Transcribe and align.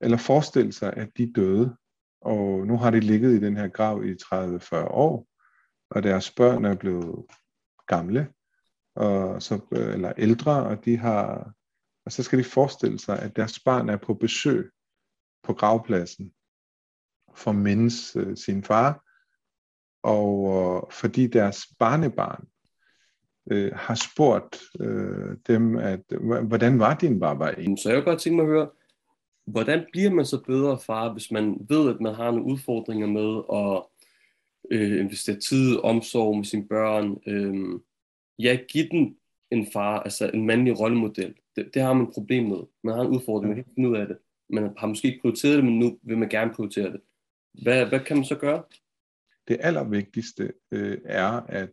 eller 0.00 0.16
forestille 0.16 0.72
sig, 0.72 0.92
at 0.96 1.08
de 1.16 1.32
døde, 1.32 1.76
og 2.20 2.66
nu 2.66 2.76
har 2.76 2.90
de 2.90 3.00
ligget 3.00 3.32
i 3.32 3.44
den 3.44 3.56
her 3.56 3.68
grav 3.68 4.04
i 4.04 4.12
30-40 4.12 4.76
år, 4.76 5.26
og 5.90 6.02
deres 6.02 6.30
børn 6.30 6.64
er 6.64 6.74
blevet 6.74 7.26
gamle, 7.86 8.28
og 8.96 9.42
så, 9.42 9.60
eller 9.72 10.12
ældre, 10.18 10.62
og 10.66 10.84
de 10.84 10.96
har, 10.96 11.52
og 12.06 12.12
så 12.12 12.22
skal 12.22 12.38
de 12.38 12.44
forestille 12.44 12.98
sig, 12.98 13.18
at 13.18 13.36
deres 13.36 13.60
barn 13.64 13.88
er 13.88 13.96
på 13.96 14.14
besøg 14.14 14.70
på 15.42 15.52
gravpladsen 15.52 16.32
for 17.34 17.50
at 17.50 17.56
mindes 17.56 18.16
øh, 18.16 18.36
sin 18.36 18.64
far, 18.64 19.04
og 20.02 20.48
øh, 20.48 20.92
fordi 20.92 21.26
deres 21.26 21.66
barnebarn 21.78 22.48
øh, 23.50 23.72
har 23.74 23.94
spurgt 23.94 24.62
øh, 24.80 25.36
dem, 25.46 25.76
at 25.76 26.02
hvordan 26.42 26.78
var 26.78 26.94
din 26.94 27.20
barbar 27.20 27.50
egentlig? 27.50 27.82
Så 27.82 27.88
jeg 27.88 27.96
vil 27.96 28.04
godt 28.04 28.20
tænke 28.20 28.36
mig 28.36 28.42
at 28.42 28.48
høre, 28.48 28.70
hvordan 29.50 29.86
bliver 29.92 30.10
man 30.10 30.24
så 30.24 30.42
bedre 30.46 30.78
far, 30.78 31.12
hvis 31.12 31.30
man 31.30 31.66
ved, 31.68 31.94
at 31.94 32.00
man 32.00 32.14
har 32.14 32.30
nogle 32.30 32.44
udfordringer 32.44 33.06
med 33.06 33.42
at 33.52 33.82
øh, 34.70 35.00
investere 35.00 35.36
tid, 35.36 35.76
omsorg 35.76 36.36
med 36.36 36.44
sine 36.44 36.68
børn? 36.68 37.18
Øh, 37.26 37.80
ja, 38.38 38.58
give 38.68 38.88
den 38.88 39.16
en 39.50 39.66
far, 39.72 40.00
altså 40.00 40.30
en 40.34 40.46
mandlig 40.46 40.80
rollemodel. 40.80 41.34
Det, 41.56 41.70
det 41.74 41.82
har 41.82 41.92
man 41.92 42.06
et 42.06 42.14
problem 42.14 42.44
med. 42.44 42.58
Man 42.84 42.94
har 42.94 43.02
en 43.02 43.16
udfordring, 43.16 43.48
man 43.48 43.56
kan 43.56 43.64
ikke 43.64 43.74
finde 43.74 43.88
ud 43.88 43.96
af 43.96 44.06
det. 44.06 44.18
Man 44.50 44.74
har 44.78 44.86
måske 44.86 45.08
ikke 45.08 45.20
prioriteret 45.20 45.56
det, 45.56 45.64
men 45.64 45.78
nu 45.78 45.98
vil 46.02 46.18
man 46.18 46.28
gerne 46.28 46.54
prioritere 46.54 46.92
det. 46.92 47.00
Hvad, 47.62 47.86
hvad 47.86 48.00
kan 48.00 48.16
man 48.16 48.24
så 48.24 48.34
gøre? 48.34 48.62
Det 49.48 49.56
allervigtigste 49.60 50.52
øh, 50.70 50.98
er, 51.04 51.30
at 51.48 51.70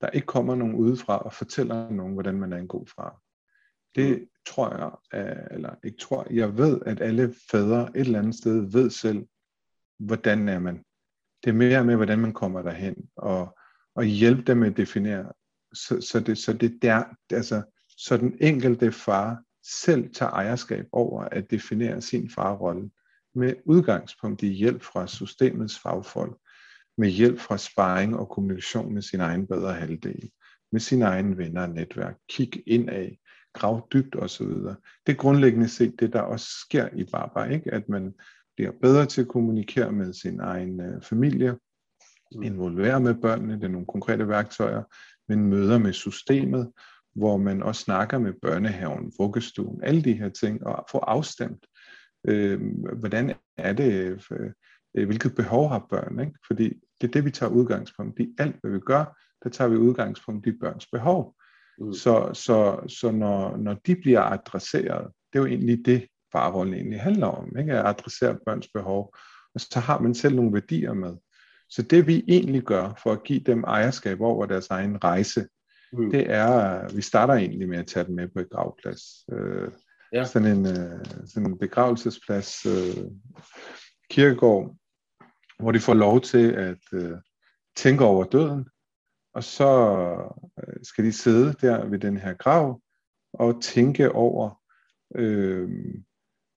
der 0.00 0.10
ikke 0.10 0.26
kommer 0.26 0.54
nogen 0.54 0.74
udefra 0.74 1.18
og 1.18 1.32
fortæller 1.32 1.90
nogen, 1.90 2.12
hvordan 2.12 2.34
man 2.34 2.52
er 2.52 2.56
en 2.56 2.68
god 2.68 2.86
far. 2.86 3.22
Det 3.94 4.28
tror 4.46 4.76
jeg, 4.76 5.20
øh, 5.20 5.46
eller 5.50 5.74
ikke 5.84 5.98
tror, 5.98 6.26
jeg 6.30 6.56
ved, 6.56 6.80
at 6.86 7.00
alle 7.00 7.34
fædre 7.50 7.88
et 7.94 8.00
eller 8.00 8.18
andet 8.18 8.34
sted 8.34 8.72
ved 8.72 8.90
selv, 8.90 9.26
hvordan 9.98 10.48
er 10.48 10.58
man. 10.58 10.84
Det 11.44 11.50
er 11.50 11.54
mere 11.54 11.84
med, 11.84 11.96
hvordan 11.96 12.18
man 12.18 12.32
kommer 12.32 12.62
derhen, 12.62 12.94
og, 13.16 13.58
og 13.94 14.04
hjælpe 14.04 14.42
dem 14.42 14.56
med 14.56 14.70
at 14.70 14.76
definere. 14.76 15.32
Så, 15.74 16.00
så, 16.00 16.20
det, 16.20 16.38
så 16.38 16.52
det 16.52 16.78
der, 16.82 17.04
altså, 17.30 17.62
så 17.88 18.16
den 18.16 18.36
enkelte 18.40 18.92
far 18.92 19.42
selv 19.62 20.14
tager 20.14 20.32
ejerskab 20.32 20.86
over 20.92 21.22
at 21.22 21.50
definere 21.50 22.00
sin 22.00 22.30
farrolle 22.30 22.90
med 23.34 23.54
udgangspunkt 23.64 24.42
i 24.42 24.48
hjælp 24.48 24.82
fra 24.82 25.06
systemets 25.06 25.78
fagfolk, 25.78 26.36
med 26.98 27.08
hjælp 27.08 27.38
fra 27.40 27.58
sparring 27.58 28.16
og 28.16 28.28
kommunikation 28.28 28.94
med 28.94 29.02
sin 29.02 29.20
egen 29.20 29.46
bedre 29.46 29.74
halvdel, 29.74 30.30
med 30.72 30.80
sine 30.80 31.04
egne 31.04 31.36
venner 31.36 31.62
og 31.62 31.70
netværk. 31.70 32.16
Kig 32.28 32.62
indad, 32.66 33.08
grav 33.08 33.31
dybt 33.92 34.16
osv. 34.16 34.46
Det 35.06 35.12
er 35.12 35.14
grundlæggende 35.14 35.68
set 35.68 36.00
det, 36.00 36.12
der 36.12 36.20
også 36.20 36.46
sker 36.60 36.88
i 36.96 37.04
Baba, 37.04 37.44
ikke? 37.44 37.74
at 37.74 37.88
man 37.88 38.14
bliver 38.56 38.72
bedre 38.82 39.06
til 39.06 39.20
at 39.20 39.28
kommunikere 39.28 39.92
med 39.92 40.12
sin 40.12 40.40
egen 40.40 40.80
øh, 40.80 41.02
familie, 41.02 41.56
mm. 42.34 42.42
involvere 42.42 43.00
med 43.00 43.14
børnene, 43.14 43.54
det 43.54 43.64
er 43.64 43.68
nogle 43.68 43.86
konkrete 43.86 44.28
værktøjer, 44.28 44.82
men 45.28 45.46
møder 45.46 45.78
med 45.78 45.92
systemet, 45.92 46.72
hvor 47.14 47.36
man 47.36 47.62
også 47.62 47.82
snakker 47.82 48.18
med 48.18 48.32
børnehaven, 48.42 49.12
vuggestuen, 49.18 49.84
alle 49.84 50.02
de 50.02 50.12
her 50.12 50.28
ting, 50.28 50.66
og 50.66 50.86
få 50.90 50.98
afstemt, 50.98 51.66
øh, 52.28 52.60
hvordan 52.98 53.34
er 53.56 53.72
det, 53.72 54.22
øh, 54.94 55.06
hvilket 55.06 55.34
behov 55.34 55.68
har 55.68 55.86
børn, 55.90 56.20
ikke? 56.20 56.38
fordi 56.46 56.68
det 57.00 57.08
er 57.08 57.12
det, 57.12 57.24
vi 57.24 57.30
tager 57.30 57.52
udgangspunkt 57.52 58.20
i. 58.20 58.34
Alt, 58.38 58.56
hvad 58.60 58.70
vi 58.70 58.78
gør, 58.78 59.18
der 59.44 59.50
tager 59.50 59.68
vi 59.68 59.76
udgangspunkt 59.76 60.46
i 60.46 60.52
børns 60.52 60.86
behov. 60.86 61.36
Mm. 61.78 61.92
Så, 61.92 62.30
så, 62.34 62.80
så 62.88 63.10
når, 63.10 63.56
når 63.56 63.74
de 63.86 63.96
bliver 63.96 64.20
adresseret, 64.20 65.12
det 65.32 65.38
er 65.38 65.42
jo 65.42 65.46
egentlig 65.46 65.86
det, 65.86 66.06
farrollen 66.32 66.74
egentlig 66.74 67.00
handler 67.00 67.26
om, 67.26 67.58
ikke? 67.58 67.72
at 67.72 67.86
adressere 67.86 68.38
børns 68.46 68.68
behov. 68.74 69.16
Og 69.54 69.60
så 69.60 69.80
har 69.80 70.00
man 70.00 70.14
selv 70.14 70.34
nogle 70.36 70.52
værdier 70.52 70.92
med. 70.92 71.16
Så 71.70 71.82
det 71.82 72.06
vi 72.06 72.24
egentlig 72.28 72.62
gør 72.62 73.00
for 73.02 73.12
at 73.12 73.22
give 73.22 73.40
dem 73.40 73.64
ejerskab 73.64 74.20
over 74.20 74.46
deres 74.46 74.68
egen 74.70 75.04
rejse, 75.04 75.46
mm. 75.92 76.10
det 76.10 76.30
er, 76.30 76.94
vi 76.94 77.02
starter 77.02 77.34
egentlig 77.34 77.68
med 77.68 77.78
at 77.78 77.86
tage 77.86 78.06
dem 78.06 78.14
med 78.14 78.28
på 78.28 78.40
et 78.40 78.50
gravplads. 78.50 79.02
Øh, 79.32 79.70
ja. 80.12 80.24
Sådan 80.24 80.58
en 80.58 80.66
øh, 80.66 81.04
sådan 81.26 81.46
en 81.46 81.58
begravelsesplads, 81.58 82.66
øh, 82.66 83.04
kirkegård, 84.10 84.76
hvor 85.58 85.72
de 85.72 85.80
får 85.80 85.94
lov 85.94 86.20
til 86.20 86.52
at 86.52 86.82
øh, 86.92 87.12
tænke 87.76 88.04
over 88.04 88.24
døden, 88.24 88.68
og 89.34 89.44
så 89.44 89.70
øh, 90.58 90.84
skal 90.84 91.04
de 91.04 91.12
sidde 91.12 91.52
der 91.52 91.84
ved 91.84 91.98
den 91.98 92.16
her 92.16 92.34
grav 92.34 92.82
og 93.32 93.62
tænke 93.62 94.12
over, 94.12 94.62
øh, 95.14 95.94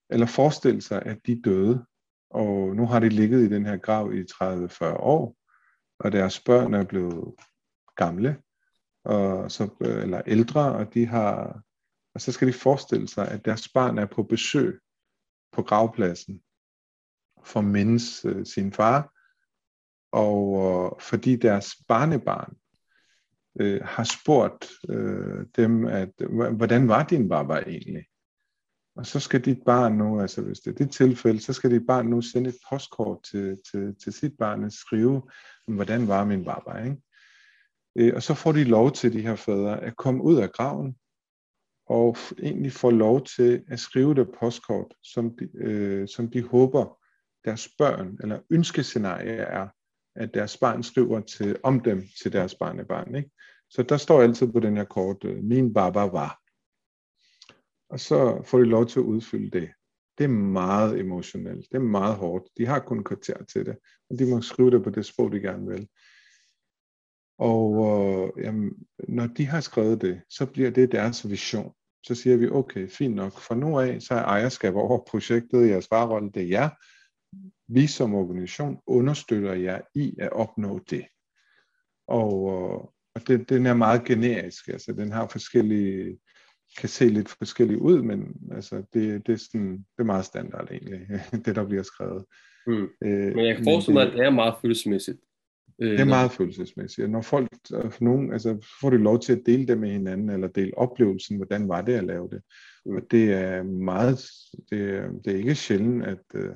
eller 0.10 0.26
forestille 0.26 0.82
sig, 0.82 1.02
at 1.02 1.18
de 1.26 1.42
døde, 1.42 1.86
og 2.30 2.76
nu 2.76 2.86
har 2.86 3.00
de 3.00 3.10
ligget 3.10 3.42
i 3.42 3.50
den 3.50 3.66
her 3.66 3.78
grav 3.78 4.14
i 4.14 4.22
30-40 4.22 4.86
år, 5.00 5.36
og 6.00 6.12
deres 6.12 6.40
børn 6.40 6.74
er 6.74 6.84
blevet 6.84 7.36
gamle, 7.96 8.42
og 9.04 9.52
så, 9.52 9.70
øh, 9.82 10.02
eller 10.02 10.22
ældre, 10.28 10.72
og 10.76 10.94
de 10.94 11.06
har, 11.06 11.62
og 12.14 12.22
så 12.22 12.32
skal 12.32 12.48
de 12.48 12.54
forestille 12.54 13.08
sig, 13.08 13.28
at 13.28 13.46
deres 13.46 13.70
barn 13.70 13.98
er 13.98 14.06
på 14.06 14.24
besøg 14.24 14.80
på 15.52 15.62
gravpladsen 15.62 16.42
for 17.44 17.60
at 17.60 17.66
mindes 17.66 18.26
øh, 18.26 18.46
sin 18.46 18.74
far, 18.74 19.14
og 20.12 20.58
øh, 20.58 21.02
fordi 21.02 21.36
deres 21.36 21.76
barnebarn 21.88 22.58
øh, 23.60 23.82
har 23.84 24.04
spurgt 24.04 24.72
øh, 24.90 25.46
dem, 25.56 25.86
at 25.86 26.10
hvordan 26.52 26.88
var 26.88 27.04
din 27.04 27.30
baba 27.30 27.54
egentlig? 27.54 28.06
Og 28.96 29.06
så 29.06 29.20
skal 29.20 29.46
dit 29.46 29.60
barn 29.66 29.94
nu, 29.94 30.22
altså 30.22 30.42
hvis 30.42 30.60
det 30.60 30.72
er 30.72 30.86
dit 30.86 30.94
tilfælde, 30.94 31.40
så 31.40 31.54
skal 31.54 31.72
dit 31.72 31.88
barn 31.88 32.06
nu 32.06 32.22
sende 32.22 32.50
et 32.50 32.58
postkort 32.70 33.24
til, 33.24 33.58
til, 33.72 33.96
til 34.04 34.14
sit 34.14 34.34
barn 34.40 34.64
og 34.64 34.72
skrive, 34.72 35.22
hvordan 35.68 36.08
var 36.08 36.26
min 36.26 36.46
baba, 36.46 36.84
ikke? 36.84 36.98
Øh, 37.96 38.14
og 38.16 38.24
så 38.24 38.34
får 38.34 38.52
de 38.52 38.64
lov 38.64 38.92
til, 38.92 39.14
de 39.14 39.22
her 39.22 39.36
fædre, 39.36 39.82
at 39.82 39.98
komme 39.98 40.24
ud 40.24 40.38
af 40.38 40.52
graven, 40.52 40.96
og 41.88 42.18
egentlig 42.40 42.72
få 42.72 42.90
lov 42.90 43.26
til 43.26 43.64
at 43.68 43.80
skrive 43.80 44.16
det 44.16 44.30
postkort, 44.40 44.94
som 45.04 45.38
de, 45.38 45.50
øh, 45.56 46.08
som 46.08 46.32
de 46.32 46.44
håber, 46.44 46.98
deres 47.46 47.70
børn, 47.78 48.18
eller 48.22 48.40
ønskescenarie 48.50 49.32
er, 49.32 49.68
at 50.16 50.34
deres 50.34 50.58
barn 50.58 50.84
skriver 50.84 51.20
til, 51.20 51.58
om 51.64 51.80
dem 51.80 52.04
til 52.22 52.34
deres 52.34 52.56
barnebarn. 52.56 53.16
Ikke? 53.16 53.32
Så 53.70 53.84
der 53.84 53.98
står 53.98 54.22
altid 54.22 54.52
på 54.52 54.60
den 54.60 54.78
her 54.78 54.84
kort, 54.84 55.24
øh, 55.26 55.44
min 55.44 55.74
baba 55.74 56.00
var. 56.00 56.40
Og 57.90 58.00
så 58.00 58.42
får 58.46 58.58
de 58.58 58.66
lov 58.66 58.86
til 58.86 59.00
at 59.00 59.04
udfylde 59.04 59.60
det. 59.60 59.70
Det 60.18 60.24
er 60.24 60.28
meget 60.30 61.00
emotionelt. 61.00 61.66
Det 61.72 61.78
er 61.78 61.82
meget 61.82 62.16
hårdt. 62.16 62.44
De 62.58 62.66
har 62.66 62.80
kun 62.80 63.04
kvarter 63.04 63.44
til 63.44 63.66
det. 63.66 63.78
Men 64.10 64.20
de 64.20 64.30
må 64.30 64.42
skrive 64.42 64.72
det 64.72 64.84
på 64.84 64.90
det 64.90 65.06
sprog, 65.06 65.32
de 65.32 65.40
gerne 65.40 65.68
vil. 65.68 65.88
Og 67.38 67.72
øh, 67.86 68.44
jamen, 68.44 68.72
når 69.08 69.28
de 69.28 69.46
har 69.46 69.62
skrevet 69.62 70.02
det, 70.02 70.22
så 70.30 70.46
bliver 70.46 70.70
det 70.70 70.92
deres 70.92 71.30
vision. 71.30 71.74
Så 72.04 72.16
siger 72.16 72.38
vi, 72.38 72.50
okay, 72.50 72.90
fint 72.90 73.16
nok. 73.16 73.40
For 73.40 73.56
nu 73.56 73.80
af, 73.80 74.02
så 74.02 74.14
er 74.14 74.24
ejerskab 74.24 74.76
over 74.76 75.04
projektet, 75.08 75.70
jeres 75.70 75.92
varerolle, 75.92 76.32
det 76.32 76.44
er 76.44 76.48
jer 76.48 76.70
vi 77.68 77.88
som 77.88 78.14
organisation 78.14 78.78
understøtter 78.88 79.54
jer 79.54 79.82
i 79.96 80.16
at 80.20 80.32
opnå 80.32 80.80
det. 80.90 81.06
Og, 82.08 82.44
og 83.16 83.28
det, 83.28 83.50
den 83.50 83.66
er 83.66 83.74
meget 83.74 84.06
generisk, 84.06 84.68
altså 84.68 84.94
den 84.94 85.12
har 85.12 85.28
forskellige, 85.28 86.18
kan 86.78 86.90
se 86.90 87.06
lidt 87.06 87.30
forskellige 87.30 87.82
ud, 87.82 88.02
men 88.02 88.36
altså 88.52 88.84
det, 88.94 89.28
det, 89.28 89.34
er 89.34 89.38
sådan, 89.38 89.72
det 89.72 90.00
er 90.00 90.04
meget 90.04 90.26
standard 90.26 90.72
egentlig, 90.72 91.08
det 91.46 91.56
der 91.56 91.66
bliver 91.66 91.84
skrevet. 91.84 92.26
Mm. 92.68 92.88
Øh, 93.04 93.36
men 93.36 93.46
jeg 93.46 93.56
kan 93.56 93.64
forestille 93.64 93.94
mig, 93.94 94.08
at 94.08 94.14
det 94.14 94.26
er 94.26 94.30
meget 94.30 94.56
følelsesmæssigt. 94.62 95.20
Øh, 95.82 95.92
det 95.92 96.00
er 96.00 96.06
meget 96.06 96.32
følelsesmæssigt. 96.32 97.10
Når 97.10 97.22
folk, 97.22 97.50
for 97.70 98.04
nogen, 98.04 98.34
altså 98.34 98.78
får 98.82 98.90
de 98.90 98.98
lov 98.98 99.20
til 99.20 99.34
at 99.34 99.42
dele 99.46 99.68
det 99.68 99.78
med 99.78 99.90
hinanden, 99.90 100.30
eller 100.30 100.48
dele 100.48 100.78
oplevelsen, 100.78 101.38
hvordan 101.38 101.68
var 101.68 101.82
det 101.82 101.94
at 101.94 102.04
lave 102.04 102.30
det. 102.32 102.42
Mm. 102.86 102.96
Og 102.96 103.02
det 103.12 103.34
er 103.34 103.64
meget, 103.64 104.20
det 104.70 105.10
det 105.26 105.34
er 105.34 105.38
ikke 105.38 105.56
sjældent, 105.56 106.06
at, 106.06 106.24
øh, 106.36 106.56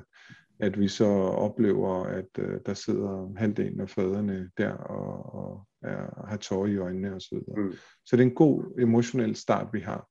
at 0.60 0.80
vi 0.80 0.88
så 0.88 1.06
oplever, 1.46 2.04
at 2.04 2.28
øh, 2.38 2.60
der 2.66 2.74
sidder 2.74 3.32
halvdelen 3.36 3.80
af 3.80 3.90
fædrene 3.90 4.50
der 4.58 4.72
og, 4.72 5.34
og 5.34 5.66
er, 5.82 6.26
har 6.28 6.36
tårer 6.36 6.66
i 6.66 6.76
øjnene 6.76 7.14
osv. 7.14 7.18
Så, 7.20 7.54
mm. 7.56 7.72
så 8.04 8.16
det 8.16 8.22
er 8.22 8.28
en 8.28 8.34
god 8.34 8.80
emotionel 8.80 9.36
start, 9.36 9.66
vi 9.72 9.80
har, 9.80 10.06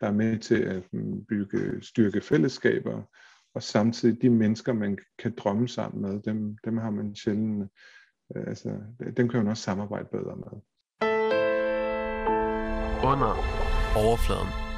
der 0.00 0.06
er 0.06 0.12
med 0.12 0.38
til 0.38 0.62
at 0.62 0.82
mm, 0.92 1.24
bygge 1.24 1.82
styrke 1.82 2.20
fællesskaber, 2.20 3.02
og 3.54 3.62
samtidig 3.62 4.22
de 4.22 4.30
mennesker, 4.30 4.72
man 4.72 4.98
kan 5.18 5.34
drømme 5.36 5.68
sammen 5.68 6.02
med, 6.02 6.22
dem, 6.22 6.56
dem 6.64 6.78
har 6.78 6.90
man 6.90 7.14
sjældent, 7.14 7.70
øh, 8.36 8.44
altså, 8.46 8.76
dem 9.16 9.28
kan 9.28 9.40
man 9.40 9.48
også 9.48 9.62
samarbejde 9.62 10.08
bedre 10.12 10.36
med. 10.36 10.60
Under 13.12 13.32
overfladen 13.96 14.73